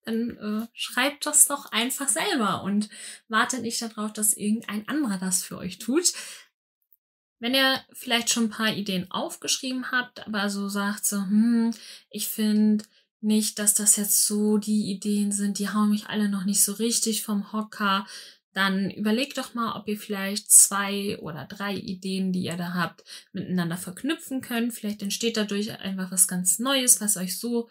dann 0.04 0.30
äh, 0.38 0.66
schreibt 0.72 1.26
das 1.26 1.46
doch 1.46 1.70
einfach 1.70 2.08
selber 2.08 2.62
und 2.62 2.88
wartet 3.28 3.60
nicht 3.60 3.82
darauf, 3.82 4.12
dass 4.12 4.32
irgendein 4.32 4.88
anderer 4.88 5.18
das 5.18 5.42
für 5.42 5.58
euch 5.58 5.78
tut. 5.78 6.14
Wenn 7.40 7.54
ihr 7.54 7.78
vielleicht 7.92 8.30
schon 8.30 8.44
ein 8.44 8.50
paar 8.50 8.72
Ideen 8.72 9.10
aufgeschrieben 9.10 9.90
habt, 9.90 10.26
aber 10.26 10.48
so 10.48 10.68
sagt 10.68 11.04
so, 11.04 11.18
hm, 11.18 11.74
ich 12.08 12.28
finde 12.28 12.84
nicht, 13.20 13.58
dass 13.58 13.74
das 13.74 13.96
jetzt 13.96 14.24
so 14.26 14.56
die 14.56 14.90
Ideen 14.92 15.30
sind, 15.30 15.58
die 15.58 15.68
hauen 15.68 15.90
mich 15.90 16.06
alle 16.06 16.30
noch 16.30 16.44
nicht 16.44 16.62
so 16.62 16.72
richtig 16.72 17.22
vom 17.22 17.52
Hocker 17.52 18.06
dann 18.54 18.90
überlegt 18.90 19.36
doch 19.36 19.52
mal, 19.54 19.78
ob 19.78 19.88
ihr 19.88 19.98
vielleicht 19.98 20.50
zwei 20.50 21.18
oder 21.18 21.44
drei 21.44 21.74
Ideen, 21.74 22.32
die 22.32 22.44
ihr 22.44 22.56
da 22.56 22.74
habt, 22.74 23.04
miteinander 23.32 23.76
verknüpfen 23.76 24.40
könnt. 24.40 24.72
Vielleicht 24.72 25.02
entsteht 25.02 25.36
dadurch 25.36 25.78
einfach 25.80 26.10
was 26.12 26.28
ganz 26.28 26.58
Neues, 26.58 27.00
was 27.00 27.16
euch 27.16 27.36
so 27.36 27.68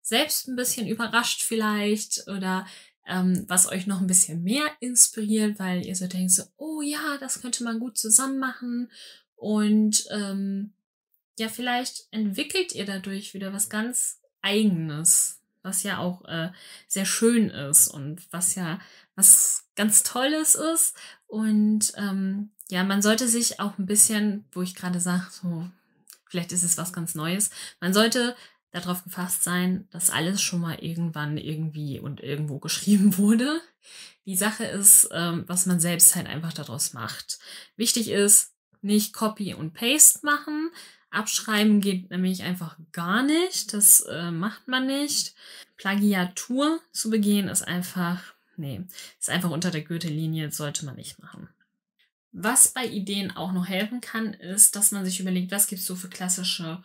selbst 0.00 0.48
ein 0.48 0.56
bisschen 0.56 0.86
überrascht 0.86 1.42
vielleicht 1.42 2.28
oder 2.28 2.66
ähm, 3.06 3.44
was 3.48 3.70
euch 3.70 3.86
noch 3.86 4.00
ein 4.00 4.06
bisschen 4.06 4.42
mehr 4.42 4.70
inspiriert, 4.80 5.58
weil 5.58 5.84
ihr 5.84 5.96
so 5.96 6.06
denkt 6.06 6.30
so, 6.30 6.44
oh 6.56 6.80
ja, 6.80 7.18
das 7.18 7.42
könnte 7.42 7.64
man 7.64 7.80
gut 7.80 7.98
zusammen 7.98 8.38
machen 8.38 8.90
und 9.34 10.06
ähm, 10.10 10.72
ja, 11.38 11.48
vielleicht 11.48 12.06
entwickelt 12.12 12.74
ihr 12.74 12.84
dadurch 12.84 13.34
wieder 13.34 13.52
was 13.52 13.68
ganz 13.68 14.20
eigenes, 14.40 15.40
was 15.64 15.82
ja 15.82 15.98
auch 15.98 16.24
äh, 16.26 16.52
sehr 16.86 17.06
schön 17.06 17.50
ist 17.50 17.88
und 17.88 18.22
was 18.30 18.54
ja 18.54 18.78
was 19.16 19.64
ganz 19.74 20.02
Tolles 20.02 20.54
ist. 20.54 20.96
Und 21.26 21.92
ähm, 21.96 22.50
ja, 22.70 22.84
man 22.84 23.02
sollte 23.02 23.28
sich 23.28 23.60
auch 23.60 23.78
ein 23.78 23.86
bisschen, 23.86 24.44
wo 24.52 24.62
ich 24.62 24.74
gerade 24.74 25.00
sage, 25.00 25.26
so, 25.30 25.68
vielleicht 26.26 26.52
ist 26.52 26.62
es 26.62 26.78
was 26.78 26.92
ganz 26.92 27.14
Neues, 27.14 27.50
man 27.80 27.92
sollte 27.92 28.36
darauf 28.70 29.04
gefasst 29.04 29.44
sein, 29.44 29.88
dass 29.90 30.10
alles 30.10 30.42
schon 30.42 30.60
mal 30.60 30.78
irgendwann 30.80 31.38
irgendwie 31.38 32.00
und 32.00 32.20
irgendwo 32.20 32.58
geschrieben 32.58 33.16
wurde. 33.18 33.60
Die 34.26 34.36
Sache 34.36 34.64
ist, 34.64 35.08
ähm, 35.12 35.44
was 35.46 35.66
man 35.66 35.80
selbst 35.80 36.14
halt 36.16 36.26
einfach 36.26 36.52
daraus 36.52 36.92
macht. 36.92 37.38
Wichtig 37.76 38.10
ist, 38.10 38.52
nicht 38.80 39.12
Copy 39.12 39.54
und 39.54 39.72
Paste 39.72 40.20
machen. 40.22 40.70
Abschreiben 41.14 41.80
geht 41.80 42.10
nämlich 42.10 42.42
einfach 42.42 42.76
gar 42.92 43.22
nicht. 43.22 43.72
Das 43.72 44.00
äh, 44.00 44.30
macht 44.30 44.68
man 44.68 44.86
nicht. 44.86 45.34
Plagiatur 45.76 46.80
zu 46.92 47.10
begehen 47.10 47.48
ist 47.48 47.62
einfach, 47.62 48.34
nee, 48.56 48.82
ist 49.18 49.30
einfach 49.30 49.50
unter 49.50 49.70
der 49.70 49.82
Gürtellinie, 49.82 50.50
sollte 50.52 50.84
man 50.84 50.96
nicht 50.96 51.18
machen. 51.20 51.48
Was 52.32 52.68
bei 52.68 52.84
Ideen 52.86 53.30
auch 53.30 53.52
noch 53.52 53.68
helfen 53.68 54.00
kann, 54.00 54.34
ist, 54.34 54.74
dass 54.76 54.90
man 54.90 55.04
sich 55.04 55.20
überlegt, 55.20 55.52
was 55.52 55.68
gibt 55.68 55.80
es 55.80 55.86
so 55.86 55.94
für 55.94 56.08
klassische 56.08 56.82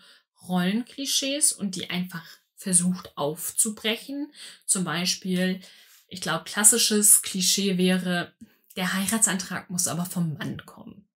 Rollenklischees 0.48 1.54
und 1.54 1.76
die 1.76 1.90
einfach 1.90 2.26
versucht 2.56 3.18
aufzubrechen. 3.18 4.32
Zum 4.66 4.84
Beispiel, 4.84 5.62
ich 6.08 6.22
glaube, 6.22 6.44
klassisches 6.44 7.22
Klischee 7.22 7.78
wäre, 7.78 8.34
der 8.76 8.94
Heiratsantrag 8.94 9.70
muss 9.70 9.88
aber 9.88 10.06
vom 10.06 10.38
Mann 10.38 10.66
kommen. 10.66 11.08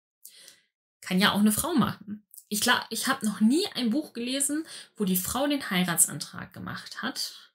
Kann 1.02 1.20
ja 1.20 1.34
auch 1.34 1.40
eine 1.40 1.52
Frau 1.52 1.74
machen. 1.74 2.23
Ich 2.54 2.62
glaube, 2.62 2.84
ich 2.92 3.08
habe 3.08 3.26
noch 3.26 3.42
nie 3.42 3.66
ein 3.74 3.90
Buch 3.90 4.14
gelesen, 4.14 4.64
wo 4.96 5.06
die 5.06 5.18
Frau 5.18 5.48
den 5.48 5.72
Heiratsantrag 5.72 6.54
gemacht 6.54 7.02
hat. 7.02 7.52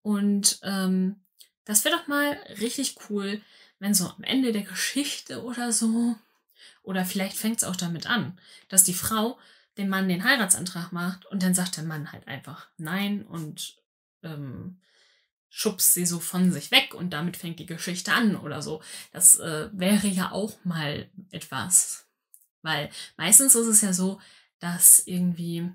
Und 0.00 0.58
ähm, 0.62 1.16
das 1.66 1.84
wäre 1.84 1.98
doch 1.98 2.06
mal 2.06 2.32
richtig 2.58 2.96
cool, 3.10 3.42
wenn 3.80 3.92
so 3.92 4.08
am 4.08 4.22
Ende 4.22 4.52
der 4.52 4.62
Geschichte 4.62 5.42
oder 5.42 5.72
so, 5.72 6.16
oder 6.82 7.04
vielleicht 7.04 7.36
fängt 7.36 7.58
es 7.58 7.64
auch 7.64 7.76
damit 7.76 8.06
an, 8.06 8.40
dass 8.70 8.82
die 8.82 8.94
Frau 8.94 9.38
dem 9.76 9.90
Mann 9.90 10.08
den 10.08 10.24
Heiratsantrag 10.24 10.90
macht 10.90 11.26
und 11.26 11.42
dann 11.42 11.52
sagt 11.52 11.76
der 11.76 11.84
Mann 11.84 12.10
halt 12.10 12.26
einfach 12.26 12.66
Nein 12.78 13.26
und 13.26 13.76
ähm, 14.22 14.80
schubst 15.50 15.92
sie 15.92 16.06
so 16.06 16.18
von 16.18 16.50
sich 16.50 16.70
weg 16.70 16.94
und 16.94 17.10
damit 17.10 17.36
fängt 17.36 17.58
die 17.58 17.66
Geschichte 17.66 18.14
an 18.14 18.36
oder 18.36 18.62
so. 18.62 18.82
Das 19.12 19.38
äh, 19.38 19.68
wäre 19.72 20.06
ja 20.06 20.32
auch 20.32 20.64
mal 20.64 21.10
etwas. 21.30 22.09
Weil 22.62 22.90
meistens 23.16 23.54
ist 23.54 23.66
es 23.66 23.80
ja 23.80 23.92
so, 23.92 24.20
dass 24.58 25.00
irgendwie 25.06 25.70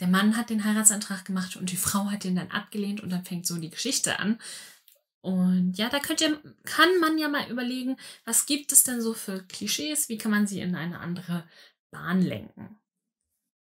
der 0.00 0.08
Mann 0.08 0.36
hat 0.36 0.50
den 0.50 0.64
Heiratsantrag 0.64 1.24
gemacht 1.24 1.56
und 1.56 1.70
die 1.70 1.76
Frau 1.76 2.10
hat 2.10 2.24
den 2.24 2.36
dann 2.36 2.50
abgelehnt 2.50 3.00
und 3.00 3.10
dann 3.10 3.24
fängt 3.24 3.46
so 3.46 3.56
die 3.56 3.70
Geschichte 3.70 4.18
an. 4.18 4.38
Und 5.20 5.74
ja, 5.74 5.88
da 5.88 5.98
könnt 5.98 6.20
ihr, 6.20 6.40
kann 6.64 6.88
man 7.00 7.18
ja 7.18 7.28
mal 7.28 7.50
überlegen, 7.50 7.96
was 8.24 8.46
gibt 8.46 8.72
es 8.72 8.84
denn 8.84 9.00
so 9.00 9.14
für 9.14 9.42
Klischees? 9.42 10.08
Wie 10.08 10.18
kann 10.18 10.30
man 10.30 10.46
sie 10.46 10.60
in 10.60 10.74
eine 10.74 11.00
andere 11.00 11.44
Bahn 11.90 12.22
lenken? 12.22 12.78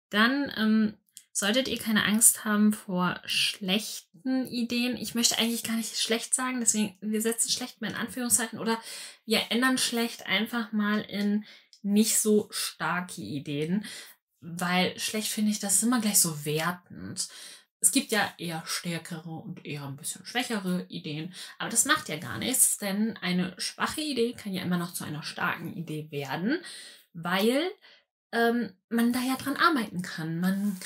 Dann 0.10 0.52
ähm, 0.58 0.98
solltet 1.32 1.68
ihr 1.68 1.78
keine 1.78 2.04
Angst 2.04 2.46
haben 2.46 2.74
vor 2.74 3.20
schlechten 3.26 4.48
Ideen. 4.48 4.98
Ich 4.98 5.16
möchte 5.16 5.38
eigentlich 5.38 5.64
gar 5.64 5.76
nicht 5.76 5.98
schlecht 5.98 6.34
sagen, 6.34 6.60
deswegen 6.60 6.96
wir 7.02 7.22
setzen 7.22 7.50
schlecht 7.50 7.82
mal 7.82 7.90
in 7.90 7.98
Anführungszeichen 7.98 8.60
oder 8.60 8.80
wir 9.26 9.42
ändern 9.50 9.78
schlecht 9.78 10.26
einfach 10.28 10.72
mal 10.72 11.02
in 11.02 11.46
nicht 11.86 12.20
so 12.20 12.48
starke 12.52 13.22
Ideen, 13.22 13.86
weil 14.42 14.98
schlecht 15.00 15.30
finde 15.30 15.52
ich 15.52 15.60
das 15.60 15.82
immer 15.84 16.02
gleich 16.02 16.20
so 16.20 16.46
wertend. 16.46 17.28
Es 17.80 17.92
gibt 17.92 18.12
ja 18.12 18.34
eher 18.38 18.64
stärkere 18.66 19.30
und 19.30 19.66
eher 19.66 19.86
ein 19.86 19.96
bisschen 19.96 20.26
schwächere 20.26 20.86
Ideen, 20.90 21.34
aber 21.60 21.70
das 21.70 21.86
macht 21.86 22.10
ja 22.10 22.18
gar 22.18 22.40
nichts, 22.40 22.78
denn 22.78 23.18
eine 23.18 23.54
schwache 23.60 24.02
Idee 24.02 24.34
kann 24.34 24.54
ja 24.54 24.64
immer 24.64 24.78
noch 24.78 24.94
zu 24.94 25.04
einer 25.04 25.24
starken 25.24 25.74
Idee 25.74 26.10
werden, 26.10 26.60
weil 27.14 27.72
ähm, 28.32 28.74
man 28.90 29.14
da 29.14 29.20
ja 29.20 29.36
dran 29.36 29.56
arbeiten 29.56 30.02
kann. 30.02 30.40
Man, 30.40 30.78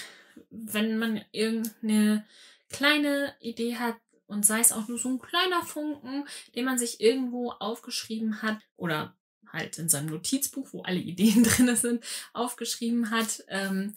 wenn 0.49 0.97
man 0.97 1.23
irgendeine 1.31 2.25
kleine 2.69 3.33
Idee 3.39 3.77
hat 3.77 3.95
und 4.27 4.45
sei 4.45 4.59
es 4.59 4.71
auch 4.71 4.87
nur 4.87 4.99
so 4.99 5.09
ein 5.09 5.19
kleiner 5.19 5.63
Funken, 5.63 6.27
den 6.55 6.65
man 6.65 6.77
sich 6.77 6.99
irgendwo 7.01 7.51
aufgeschrieben 7.51 8.41
hat 8.41 8.59
oder 8.75 9.15
halt 9.47 9.77
in 9.79 9.89
seinem 9.89 10.07
Notizbuch, 10.07 10.69
wo 10.73 10.81
alle 10.83 10.99
Ideen 10.99 11.43
drin 11.45 11.75
sind, 11.75 12.03
aufgeschrieben 12.33 13.11
hat, 13.11 13.43
ähm, 13.47 13.93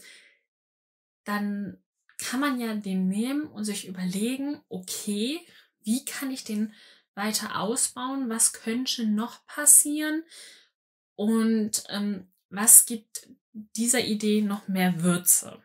dann 1.25 1.79
kann 2.19 2.41
man 2.41 2.61
ja 2.61 2.75
den 2.75 3.09
nehmen 3.09 3.47
und 3.47 3.65
sich 3.65 3.89
überlegen, 3.89 4.61
okay, 4.69 5.41
wie 5.83 6.05
kann 6.05 6.31
ich 6.31 6.45
den 6.45 6.73
weiter 7.15 7.59
ausbauen? 7.59 8.29
Was 8.29 8.53
könnte 8.53 9.07
noch 9.07 9.45
passieren? 9.47 10.23
Und 11.17 11.85
ähm, 11.89 12.29
was 12.49 12.87
gibt 12.87 13.29
dieser 13.53 14.05
Idee 14.05 14.43
noch 14.43 14.69
mehr 14.69 15.03
Würze. 15.03 15.59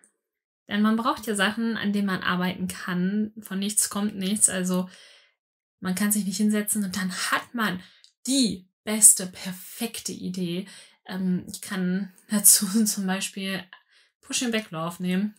Denn 0.68 0.82
man 0.82 0.98
braucht 0.98 1.26
ja 1.28 1.36
Sachen, 1.36 1.78
an 1.78 1.94
denen 1.94 2.08
man 2.08 2.22
arbeiten 2.22 2.68
kann. 2.68 3.32
Von 3.40 3.60
nichts 3.60 3.90
kommt 3.90 4.16
nichts. 4.16 4.50
Also 4.50 4.90
man 5.80 5.96
kann 5.96 6.12
sich 6.12 6.26
nicht 6.26 6.38
hinsetzen 6.38 6.84
und 6.84 6.96
dann 6.98 7.12
hat 7.12 7.54
man 7.54 7.82
die 8.26 8.68
beste, 8.88 9.28
perfekte 9.28 10.14
Idee. 10.14 10.66
Ähm, 11.06 11.46
ich 11.52 11.60
kann 11.60 12.14
dazu 12.30 12.66
zum 12.86 13.06
Beispiel 13.06 13.62
Pushing 14.22 14.52
Back 14.52 14.72
Love 14.72 15.04
nehmen. 15.04 15.36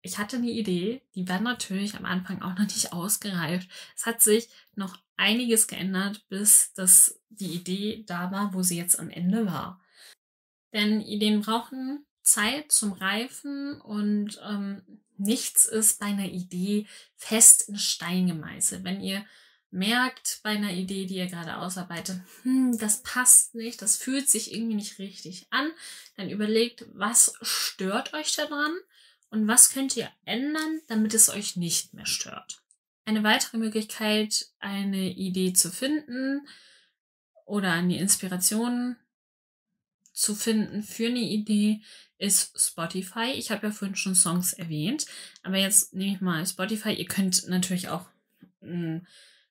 Ich 0.00 0.16
hatte 0.16 0.36
eine 0.36 0.50
Idee, 0.50 1.02
die 1.16 1.28
war 1.28 1.40
natürlich 1.40 1.96
am 1.96 2.04
Anfang 2.04 2.40
auch 2.40 2.56
noch 2.56 2.66
nicht 2.66 2.92
ausgereift. 2.92 3.68
Es 3.96 4.06
hat 4.06 4.22
sich 4.22 4.48
noch 4.76 4.96
einiges 5.16 5.66
geändert, 5.66 6.24
bis 6.28 6.72
das 6.74 7.20
die 7.30 7.52
Idee 7.52 8.04
da 8.06 8.30
war, 8.30 8.54
wo 8.54 8.62
sie 8.62 8.78
jetzt 8.78 9.00
am 9.00 9.10
Ende 9.10 9.44
war. 9.46 9.80
Denn 10.72 11.00
Ideen 11.00 11.40
brauchen 11.40 12.06
Zeit 12.22 12.70
zum 12.70 12.92
Reifen 12.92 13.80
und 13.80 14.40
ähm, 14.48 14.82
nichts 15.16 15.64
ist 15.64 15.98
bei 15.98 16.06
einer 16.06 16.26
Idee 16.28 16.86
fest 17.16 17.68
in 17.68 17.76
Stein 17.76 18.28
gemeißelt. 18.28 18.84
Wenn 18.84 19.00
ihr 19.00 19.24
merkt 19.70 20.40
bei 20.42 20.50
einer 20.50 20.72
Idee, 20.72 21.06
die 21.06 21.16
ihr 21.16 21.26
gerade 21.26 21.58
ausarbeitet, 21.58 22.20
hm, 22.42 22.78
das 22.78 23.02
passt 23.02 23.54
nicht, 23.54 23.82
das 23.82 23.96
fühlt 23.96 24.28
sich 24.28 24.52
irgendwie 24.52 24.74
nicht 24.74 24.98
richtig 24.98 25.46
an, 25.50 25.70
dann 26.16 26.30
überlegt, 26.30 26.86
was 26.92 27.34
stört 27.42 28.14
euch 28.14 28.34
daran 28.34 28.74
und 29.30 29.46
was 29.46 29.70
könnt 29.70 29.96
ihr 29.96 30.10
ändern, 30.24 30.80
damit 30.86 31.14
es 31.14 31.28
euch 31.28 31.56
nicht 31.56 31.92
mehr 31.94 32.06
stört. 32.06 32.62
Eine 33.04 33.24
weitere 33.24 33.58
Möglichkeit, 33.58 34.46
eine 34.58 35.10
Idee 35.10 35.52
zu 35.52 35.70
finden 35.70 36.46
oder 37.44 37.72
eine 37.72 37.98
Inspiration 37.98 38.96
zu 40.12 40.34
finden 40.34 40.82
für 40.82 41.06
eine 41.06 41.20
Idee 41.20 41.82
ist 42.18 42.60
Spotify. 42.60 43.30
Ich 43.34 43.50
habe 43.50 43.68
ja 43.68 43.72
vorhin 43.72 43.96
schon 43.96 44.14
Songs 44.14 44.52
erwähnt, 44.52 45.06
aber 45.42 45.56
jetzt 45.56 45.94
nehme 45.94 46.14
ich 46.14 46.20
mal 46.20 46.44
Spotify. 46.44 46.92
Ihr 46.92 47.06
könnt 47.06 47.46
natürlich 47.48 47.88
auch 47.88 48.06
einen 48.60 49.06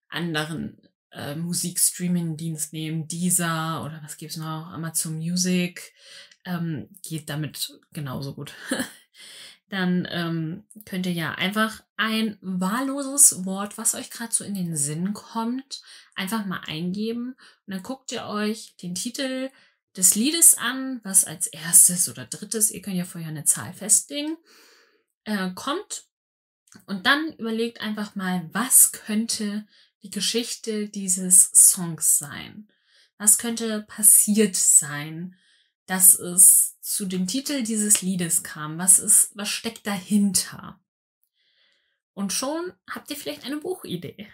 anderen 0.10 0.82
äh, 1.12 1.36
Musikstreaming-Dienst 1.36 2.74
nehmen, 2.74 3.08
Deezer 3.08 3.84
oder 3.84 4.02
was 4.04 4.18
gibt 4.18 4.32
es 4.32 4.38
noch, 4.38 4.68
Amazon 4.68 5.18
Music. 5.18 5.94
Ähm, 6.46 6.90
geht 7.04 7.30
damit 7.30 7.80
genauso 7.92 8.34
gut. 8.34 8.54
Dann 9.70 10.08
ähm, 10.10 10.64
könnt 10.86 11.06
ihr 11.08 11.12
ja 11.12 11.34
einfach 11.34 11.84
ein 11.98 12.38
wahlloses 12.42 13.44
Wort, 13.46 13.78
was 13.78 13.96
euch 13.96 14.10
gerade 14.10 14.34
so 14.34 14.46
in 14.46 14.54
den 14.54 14.78
Sinn 14.78 15.14
kommt, 15.14 15.82
einfach 16.16 16.46
mal 16.46 16.62
eingeben. 16.66 17.36
Und 17.66 17.74
dann 17.74 17.84
guckt 17.84 18.14
ihr 18.14 18.26
euch 18.28 18.78
den 18.78 18.96
Titel 18.96 19.50
des 19.98 20.16
Liedes 20.16 20.58
an, 20.58 21.02
was 21.04 21.26
als 21.26 21.48
erstes 21.48 22.08
oder 22.08 22.26
drittes, 22.26 22.72
ihr 22.72 22.82
könnt 22.82 22.96
ja 22.96 23.04
vorher 23.04 23.30
eine 23.30 23.44
Zahl 23.44 23.74
festlegen, 23.74 24.38
äh, 25.26 25.52
kommt. 25.54 26.06
Und 26.86 27.06
dann 27.06 27.34
überlegt 27.34 27.82
einfach 27.82 28.16
mal, 28.16 28.50
was 28.54 28.92
könnte 28.94 29.66
die 30.04 30.10
Geschichte 30.10 30.90
dieses 30.90 31.52
Songs 31.52 32.18
sein? 32.18 32.68
Was 33.18 33.38
könnte 33.38 33.82
passiert 33.84 34.56
sein, 34.56 35.36
dass 35.86 36.14
es 36.20 36.80
zu 36.82 37.06
dem 37.06 37.28
Titel 37.28 37.64
dieses 37.64 38.02
Liedes 38.02 38.44
kam? 38.44 38.78
Was 38.78 39.00
ist, 39.00 39.32
was 39.36 39.50
steckt 39.50 39.88
dahinter? 39.88 40.80
Und 42.14 42.34
schon 42.34 42.74
habt 42.90 43.10
ihr 43.10 43.16
vielleicht 43.16 43.46
eine 43.46 43.58
Buchidee. 43.58 44.28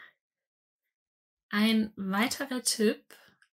Ein 1.50 1.92
weiterer 1.96 2.64
Tipp 2.64 3.04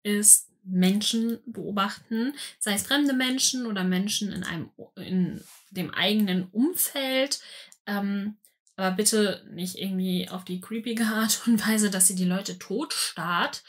ist 0.04 0.50
Menschen 0.64 1.40
beobachten, 1.46 2.34
sei 2.60 2.74
es 2.74 2.84
fremde 2.84 3.14
Menschen 3.14 3.66
oder 3.66 3.84
Menschen 3.84 4.32
in 4.32 4.44
einem 4.44 4.72
in 4.96 5.44
dem 5.72 5.92
eigenen 5.92 6.48
Umfeld. 6.50 7.42
Ähm, 7.86 8.38
aber 8.80 8.96
bitte 8.96 9.46
nicht 9.52 9.78
irgendwie 9.78 10.30
auf 10.30 10.46
die 10.46 10.62
creepige 10.62 11.04
Art 11.04 11.42
und 11.46 11.68
Weise, 11.68 11.90
dass 11.92 12.10
ihr 12.10 12.16
die 12.16 12.26
Leute 12.26 12.58
totstarrt 12.58 13.64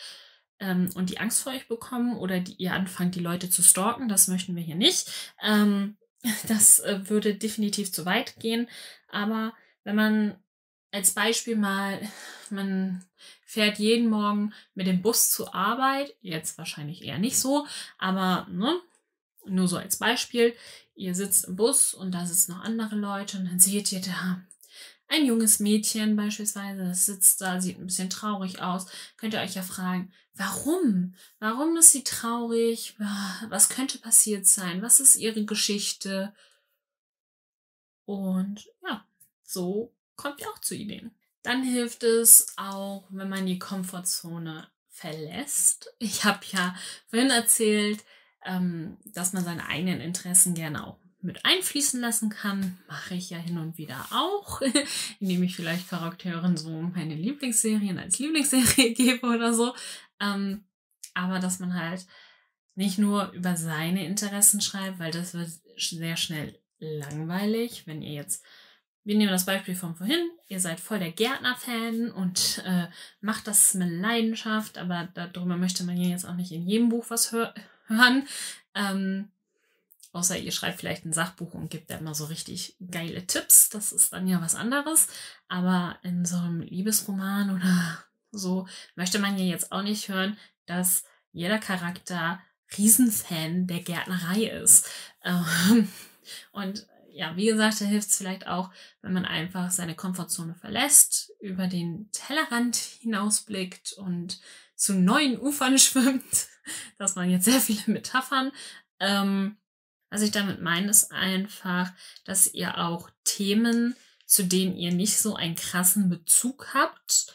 ähm, 0.60 0.90
und 0.94 1.10
die 1.10 1.18
Angst 1.18 1.42
vor 1.42 1.52
euch 1.52 1.66
bekommen 1.66 2.16
oder 2.16 2.38
die, 2.38 2.54
ihr 2.54 2.72
anfangt, 2.74 3.16
die 3.16 3.20
Leute 3.20 3.50
zu 3.50 3.62
stalken. 3.62 4.08
Das 4.08 4.28
möchten 4.28 4.54
wir 4.54 4.62
hier 4.62 4.76
nicht. 4.76 5.10
Ähm, 5.42 5.96
Das 6.48 6.80
äh, 6.80 7.08
würde 7.08 7.34
definitiv 7.34 7.92
zu 7.92 8.04
weit 8.04 8.38
gehen. 8.38 8.68
Aber 9.08 9.54
wenn 9.84 9.96
man 9.96 10.36
als 10.92 11.12
Beispiel 11.12 11.56
mal, 11.56 11.98
man 12.50 13.02
fährt 13.46 13.78
jeden 13.78 14.10
Morgen 14.10 14.52
mit 14.74 14.86
dem 14.86 15.02
Bus 15.02 15.30
zur 15.30 15.54
Arbeit, 15.54 16.14
jetzt 16.20 16.58
wahrscheinlich 16.58 17.02
eher 17.02 17.18
nicht 17.18 17.38
so, 17.38 17.66
aber 17.98 18.46
ne, 18.50 18.78
nur 19.46 19.66
so 19.66 19.78
als 19.78 19.96
Beispiel, 19.96 20.54
ihr 20.94 21.14
sitzt 21.14 21.46
im 21.46 21.56
Bus 21.56 21.94
und 21.94 22.12
da 22.12 22.26
sitzen 22.26 22.52
noch 22.52 22.62
andere 22.62 22.96
Leute 22.96 23.38
und 23.38 23.46
dann 23.46 23.58
seht 23.58 23.90
ihr 23.90 24.02
da 24.02 24.42
ein 25.10 25.26
junges 25.26 25.58
Mädchen 25.58 26.16
beispielsweise, 26.16 26.84
das 26.84 27.04
sitzt 27.04 27.40
da, 27.40 27.60
sieht 27.60 27.78
ein 27.78 27.86
bisschen 27.86 28.10
traurig 28.10 28.62
aus, 28.62 28.86
könnt 29.16 29.34
ihr 29.34 29.40
euch 29.40 29.54
ja 29.54 29.62
fragen, 29.62 30.12
warum? 30.34 31.14
Warum 31.40 31.76
ist 31.76 31.90
sie 31.90 32.04
traurig? 32.04 32.94
Was 33.48 33.68
könnte 33.68 33.98
passiert 33.98 34.46
sein? 34.46 34.82
Was 34.82 35.00
ist 35.00 35.16
ihre 35.16 35.44
Geschichte? 35.44 36.32
Und 38.04 38.68
ja, 38.82 39.04
so 39.42 39.92
kommt 40.16 40.40
ihr 40.40 40.48
auch 40.48 40.60
zu 40.60 40.76
Ideen. 40.76 41.10
Dann 41.42 41.62
hilft 41.62 42.04
es 42.04 42.46
auch, 42.56 43.04
wenn 43.10 43.28
man 43.28 43.46
die 43.46 43.58
Komfortzone 43.58 44.68
verlässt. 44.90 45.92
Ich 45.98 46.24
habe 46.24 46.40
ja 46.52 46.74
vorhin 47.08 47.30
erzählt, 47.30 48.04
ähm, 48.44 48.96
dass 49.06 49.32
man 49.32 49.44
seine 49.44 49.66
eigenen 49.66 50.00
Interessen 50.00 50.54
gerne 50.54 50.86
auch 50.86 50.98
mit 51.22 51.44
einfließen 51.44 52.00
lassen 52.00 52.30
kann. 52.30 52.78
Mache 52.88 53.14
ich 53.14 53.30
ja 53.30 53.38
hin 53.38 53.58
und 53.58 53.78
wieder 53.78 54.06
auch, 54.10 54.60
indem 55.20 55.42
ich 55.42 55.56
vielleicht 55.56 55.88
Charakteren 55.88 56.56
so 56.56 56.70
meine 56.70 57.14
Lieblingsserien 57.14 57.98
als 57.98 58.18
Lieblingsserie 58.18 58.94
gebe 58.94 59.26
oder 59.26 59.52
so. 59.52 59.74
Ähm, 60.20 60.64
aber 61.14 61.38
dass 61.38 61.58
man 61.58 61.74
halt 61.74 62.06
nicht 62.74 62.98
nur 62.98 63.30
über 63.32 63.56
seine 63.56 64.06
Interessen 64.06 64.60
schreibt, 64.60 64.98
weil 64.98 65.10
das 65.10 65.34
wird 65.34 65.50
sehr 65.76 66.16
schnell 66.16 66.58
langweilig, 66.78 67.86
wenn 67.86 68.02
ihr 68.02 68.12
jetzt 68.12 68.44
wir 69.02 69.16
nehmen 69.16 69.32
das 69.32 69.46
Beispiel 69.46 69.74
von 69.74 69.96
vorhin. 69.96 70.30
Ihr 70.48 70.60
seid 70.60 70.78
voll 70.78 70.98
der 70.98 71.12
Gärtner-Fan 71.12 72.10
und 72.12 72.62
äh, 72.66 72.86
macht 73.20 73.46
das 73.46 73.74
mit 73.74 73.90
Leidenschaft, 73.90 74.76
aber 74.76 75.08
darüber 75.14 75.56
möchte 75.56 75.84
man 75.84 75.96
ja 75.96 76.10
jetzt 76.10 76.26
auch 76.26 76.34
nicht 76.34 76.52
in 76.52 76.66
jedem 76.66 76.90
Buch 76.90 77.06
was 77.08 77.32
hör 77.32 77.54
hören. 77.86 78.28
Ähm, 78.74 79.32
außer 80.12 80.38
ihr 80.38 80.52
schreibt 80.52 80.80
vielleicht 80.80 81.04
ein 81.04 81.12
Sachbuch 81.12 81.54
und 81.54 81.70
gebt 81.70 81.90
da 81.90 81.96
immer 81.96 82.14
so 82.14 82.26
richtig 82.26 82.76
geile 82.90 83.26
Tipps. 83.26 83.68
Das 83.68 83.92
ist 83.92 84.12
dann 84.12 84.26
ja 84.26 84.40
was 84.40 84.54
anderes. 84.54 85.08
Aber 85.48 85.98
in 86.02 86.24
so 86.24 86.36
einem 86.36 86.60
Liebesroman 86.60 87.54
oder 87.54 88.04
so 88.32 88.66
möchte 88.96 89.18
man 89.18 89.38
ja 89.38 89.44
jetzt 89.44 89.72
auch 89.72 89.82
nicht 89.82 90.08
hören, 90.08 90.36
dass 90.66 91.04
jeder 91.32 91.58
Charakter 91.58 92.40
Riesenfan 92.76 93.66
der 93.66 93.80
Gärtnerei 93.80 94.44
ist. 94.44 94.88
Ähm, 95.24 95.88
und 96.52 96.86
ja, 97.12 97.36
wie 97.36 97.46
gesagt, 97.46 97.80
da 97.80 97.84
hilft 97.84 98.10
es 98.10 98.16
vielleicht 98.16 98.46
auch, 98.46 98.70
wenn 99.02 99.12
man 99.12 99.24
einfach 99.24 99.70
seine 99.70 99.94
Komfortzone 99.94 100.54
verlässt, 100.54 101.32
über 101.40 101.66
den 101.66 102.08
Tellerrand 102.12 102.76
hinausblickt 102.76 103.92
und 103.94 104.40
zu 104.76 104.94
neuen 104.94 105.38
Ufern 105.38 105.78
schwimmt. 105.78 106.48
Das 106.98 107.16
waren 107.16 107.30
jetzt 107.30 107.44
sehr 107.44 107.60
viele 107.60 107.82
Metaphern. 107.86 108.52
Ähm, 109.00 109.56
was 110.10 110.22
ich 110.22 110.32
damit 110.32 110.60
meine, 110.60 110.90
ist 110.90 111.12
einfach, 111.12 111.90
dass 112.24 112.52
ihr 112.52 112.78
auch 112.78 113.08
Themen, 113.24 113.96
zu 114.26 114.44
denen 114.44 114.76
ihr 114.76 114.92
nicht 114.92 115.18
so 115.18 115.36
einen 115.36 115.54
krassen 115.54 116.08
Bezug 116.08 116.74
habt, 116.74 117.34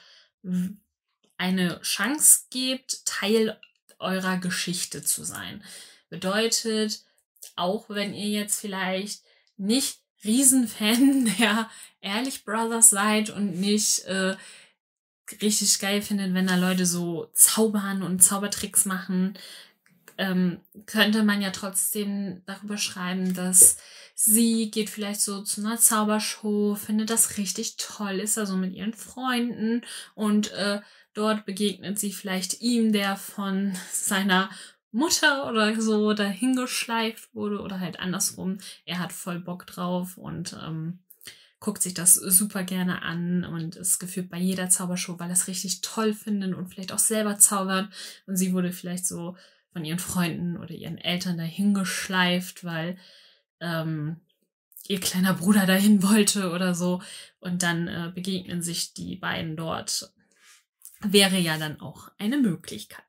eine 1.37 1.81
Chance 1.81 2.41
gebt, 2.49 3.05
Teil 3.05 3.59
eurer 3.99 4.37
Geschichte 4.37 5.03
zu 5.03 5.23
sein. 5.23 5.63
Bedeutet, 6.09 7.03
auch 7.55 7.89
wenn 7.89 8.13
ihr 8.13 8.29
jetzt 8.29 8.59
vielleicht 8.59 9.23
nicht 9.57 9.99
Riesenfan 10.23 11.31
der 11.39 11.69
Ehrlich 12.01 12.43
Brothers 12.43 12.89
seid 12.89 13.29
und 13.29 13.59
nicht 13.59 13.99
äh, 14.05 14.35
richtig 15.41 15.79
geil 15.79 16.01
findet, 16.01 16.33
wenn 16.33 16.47
da 16.47 16.55
Leute 16.55 16.85
so 16.85 17.29
zaubern 17.33 18.03
und 18.03 18.21
Zaubertricks 18.21 18.85
machen, 18.85 19.37
ähm, 20.17 20.59
könnte 20.85 21.23
man 21.23 21.41
ja 21.41 21.51
trotzdem 21.51 22.41
darüber 22.45 22.77
schreiben, 22.77 23.33
dass 23.33 23.77
sie 24.13 24.71
geht 24.71 24.89
vielleicht 24.89 25.21
so 25.21 25.41
zu 25.43 25.61
einer 25.61 25.77
Zaubershow, 25.77 26.75
findet 26.75 27.09
das 27.09 27.37
richtig 27.37 27.77
toll, 27.77 28.19
ist 28.19 28.37
da 28.37 28.45
so 28.45 28.55
mit 28.55 28.73
ihren 28.73 28.93
Freunden 28.93 29.81
und 30.13 30.51
äh, 30.53 30.81
dort 31.13 31.45
begegnet 31.45 31.99
sie 31.99 32.11
vielleicht 32.11 32.61
ihm, 32.61 32.91
der 32.91 33.17
von 33.17 33.73
seiner 33.91 34.49
Mutter 34.91 35.49
oder 35.49 35.79
so 35.81 36.13
dahingeschleift 36.13 37.35
wurde 37.35 37.59
oder 37.59 37.81
halt 37.81 37.99
andersrum. 37.99 38.59
Er 38.85 38.99
hat 38.99 39.11
voll 39.11 39.39
Bock 39.39 39.67
drauf 39.67 40.17
und 40.17 40.57
ähm, 40.65 40.99
guckt 41.59 41.81
sich 41.81 41.93
das 41.93 42.13
super 42.13 42.63
gerne 42.63 43.01
an 43.01 43.43
und 43.43 43.75
ist 43.75 43.99
gefühlt 43.99 44.29
bei 44.29 44.37
jeder 44.37 44.69
Zaubershow, 44.69 45.19
weil 45.19 45.31
es 45.31 45.47
richtig 45.47 45.81
toll 45.81 46.13
findet 46.13 46.53
und 46.53 46.67
vielleicht 46.67 46.93
auch 46.93 46.99
selber 46.99 47.37
zaubert. 47.39 47.89
Und 48.25 48.37
sie 48.37 48.53
wurde 48.53 48.71
vielleicht 48.71 49.05
so 49.05 49.35
von 49.75 49.83
ihren 49.83 49.99
Freunden 49.99 50.55
oder 50.55 50.71
ihren 50.71 50.97
Eltern 50.97 51.37
dahingeschleift, 51.37 52.63
weil 52.63 52.97
ähm, 53.59 54.21
ihr 54.87 55.01
kleiner 55.01 55.33
Bruder 55.33 55.65
dahin 55.65 56.01
wollte 56.01 56.51
oder 56.51 56.73
so. 56.73 57.01
Und 57.39 57.61
dann 57.61 57.89
äh, 57.89 58.11
begegnen 58.15 58.61
sich 58.61 58.93
die 58.93 59.17
beiden 59.17 59.57
dort. 59.57 60.13
Wäre 61.01 61.37
ja 61.37 61.57
dann 61.57 61.81
auch 61.81 62.09
eine 62.17 62.37
Möglichkeit 62.37 63.03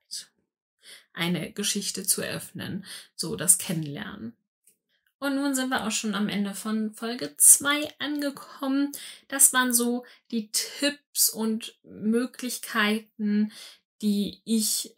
eine 1.16 1.50
Geschichte 1.52 2.04
zu 2.04 2.20
eröffnen, 2.20 2.84
so 3.14 3.36
das 3.36 3.58
Kennenlernen. 3.58 4.36
Und 5.18 5.36
nun 5.36 5.54
sind 5.54 5.70
wir 5.70 5.86
auch 5.86 5.90
schon 5.90 6.14
am 6.14 6.28
Ende 6.28 6.54
von 6.54 6.92
Folge 6.92 7.34
2 7.36 7.98
angekommen. 7.98 8.92
Das 9.28 9.52
waren 9.54 9.72
so 9.72 10.04
die 10.30 10.50
Tipps 10.50 11.30
und 11.30 11.78
Möglichkeiten, 11.84 13.50
die 14.02 14.42
ich 14.44 14.94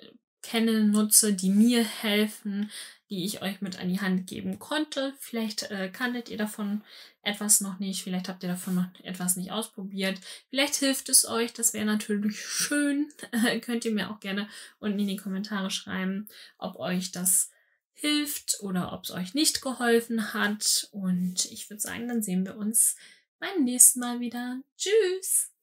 kenne, 0.49 0.85
nutze, 0.85 1.35
die 1.35 1.51
mir 1.51 1.85
helfen, 1.85 2.71
die 3.11 3.25
ich 3.25 3.43
euch 3.43 3.61
mit 3.61 3.79
an 3.79 3.89
die 3.89 4.01
Hand 4.01 4.27
geben 4.27 4.59
konnte. 4.59 5.13
Vielleicht 5.19 5.71
äh, 5.71 5.91
kanntet 5.91 6.31
ihr 6.31 6.39
davon 6.39 6.83
etwas 7.23 7.61
noch 7.61 7.79
nicht, 7.79 8.03
vielleicht 8.03 8.29
habt 8.29 8.43
ihr 8.43 8.49
davon 8.49 8.75
noch 8.75 8.87
etwas 9.03 9.37
nicht 9.37 9.53
ausprobiert. 9.53 10.19
Vielleicht 10.49 10.77
hilft 10.77 11.11
es 11.11 11.27
euch, 11.27 11.53
das 11.53 11.75
wäre 11.75 11.85
natürlich 11.85 12.41
schön. 12.41 13.09
Könnt 13.61 13.85
ihr 13.85 13.93
mir 13.93 14.11
auch 14.11 14.21
gerne 14.21 14.49
unten 14.79 14.99
in 14.99 15.09
die 15.09 15.17
Kommentare 15.17 15.71
schreiben, 15.71 16.29
ob 16.57 16.77
euch 16.77 17.13
das 17.13 17.51
hilft 17.93 18.61
oder 18.61 18.93
ob 18.93 19.05
es 19.05 19.11
euch 19.11 19.35
nicht 19.35 19.61
geholfen 19.61 20.33
hat. 20.33 20.89
Und 20.93 21.45
ich 21.47 21.69
würde 21.69 21.81
sagen, 21.81 22.09
dann 22.09 22.23
sehen 22.23 22.47
wir 22.47 22.57
uns 22.57 22.97
beim 23.39 23.65
nächsten 23.65 24.01
Mal 24.01 24.21
wieder. 24.21 24.61
Tschüss! 24.79 25.51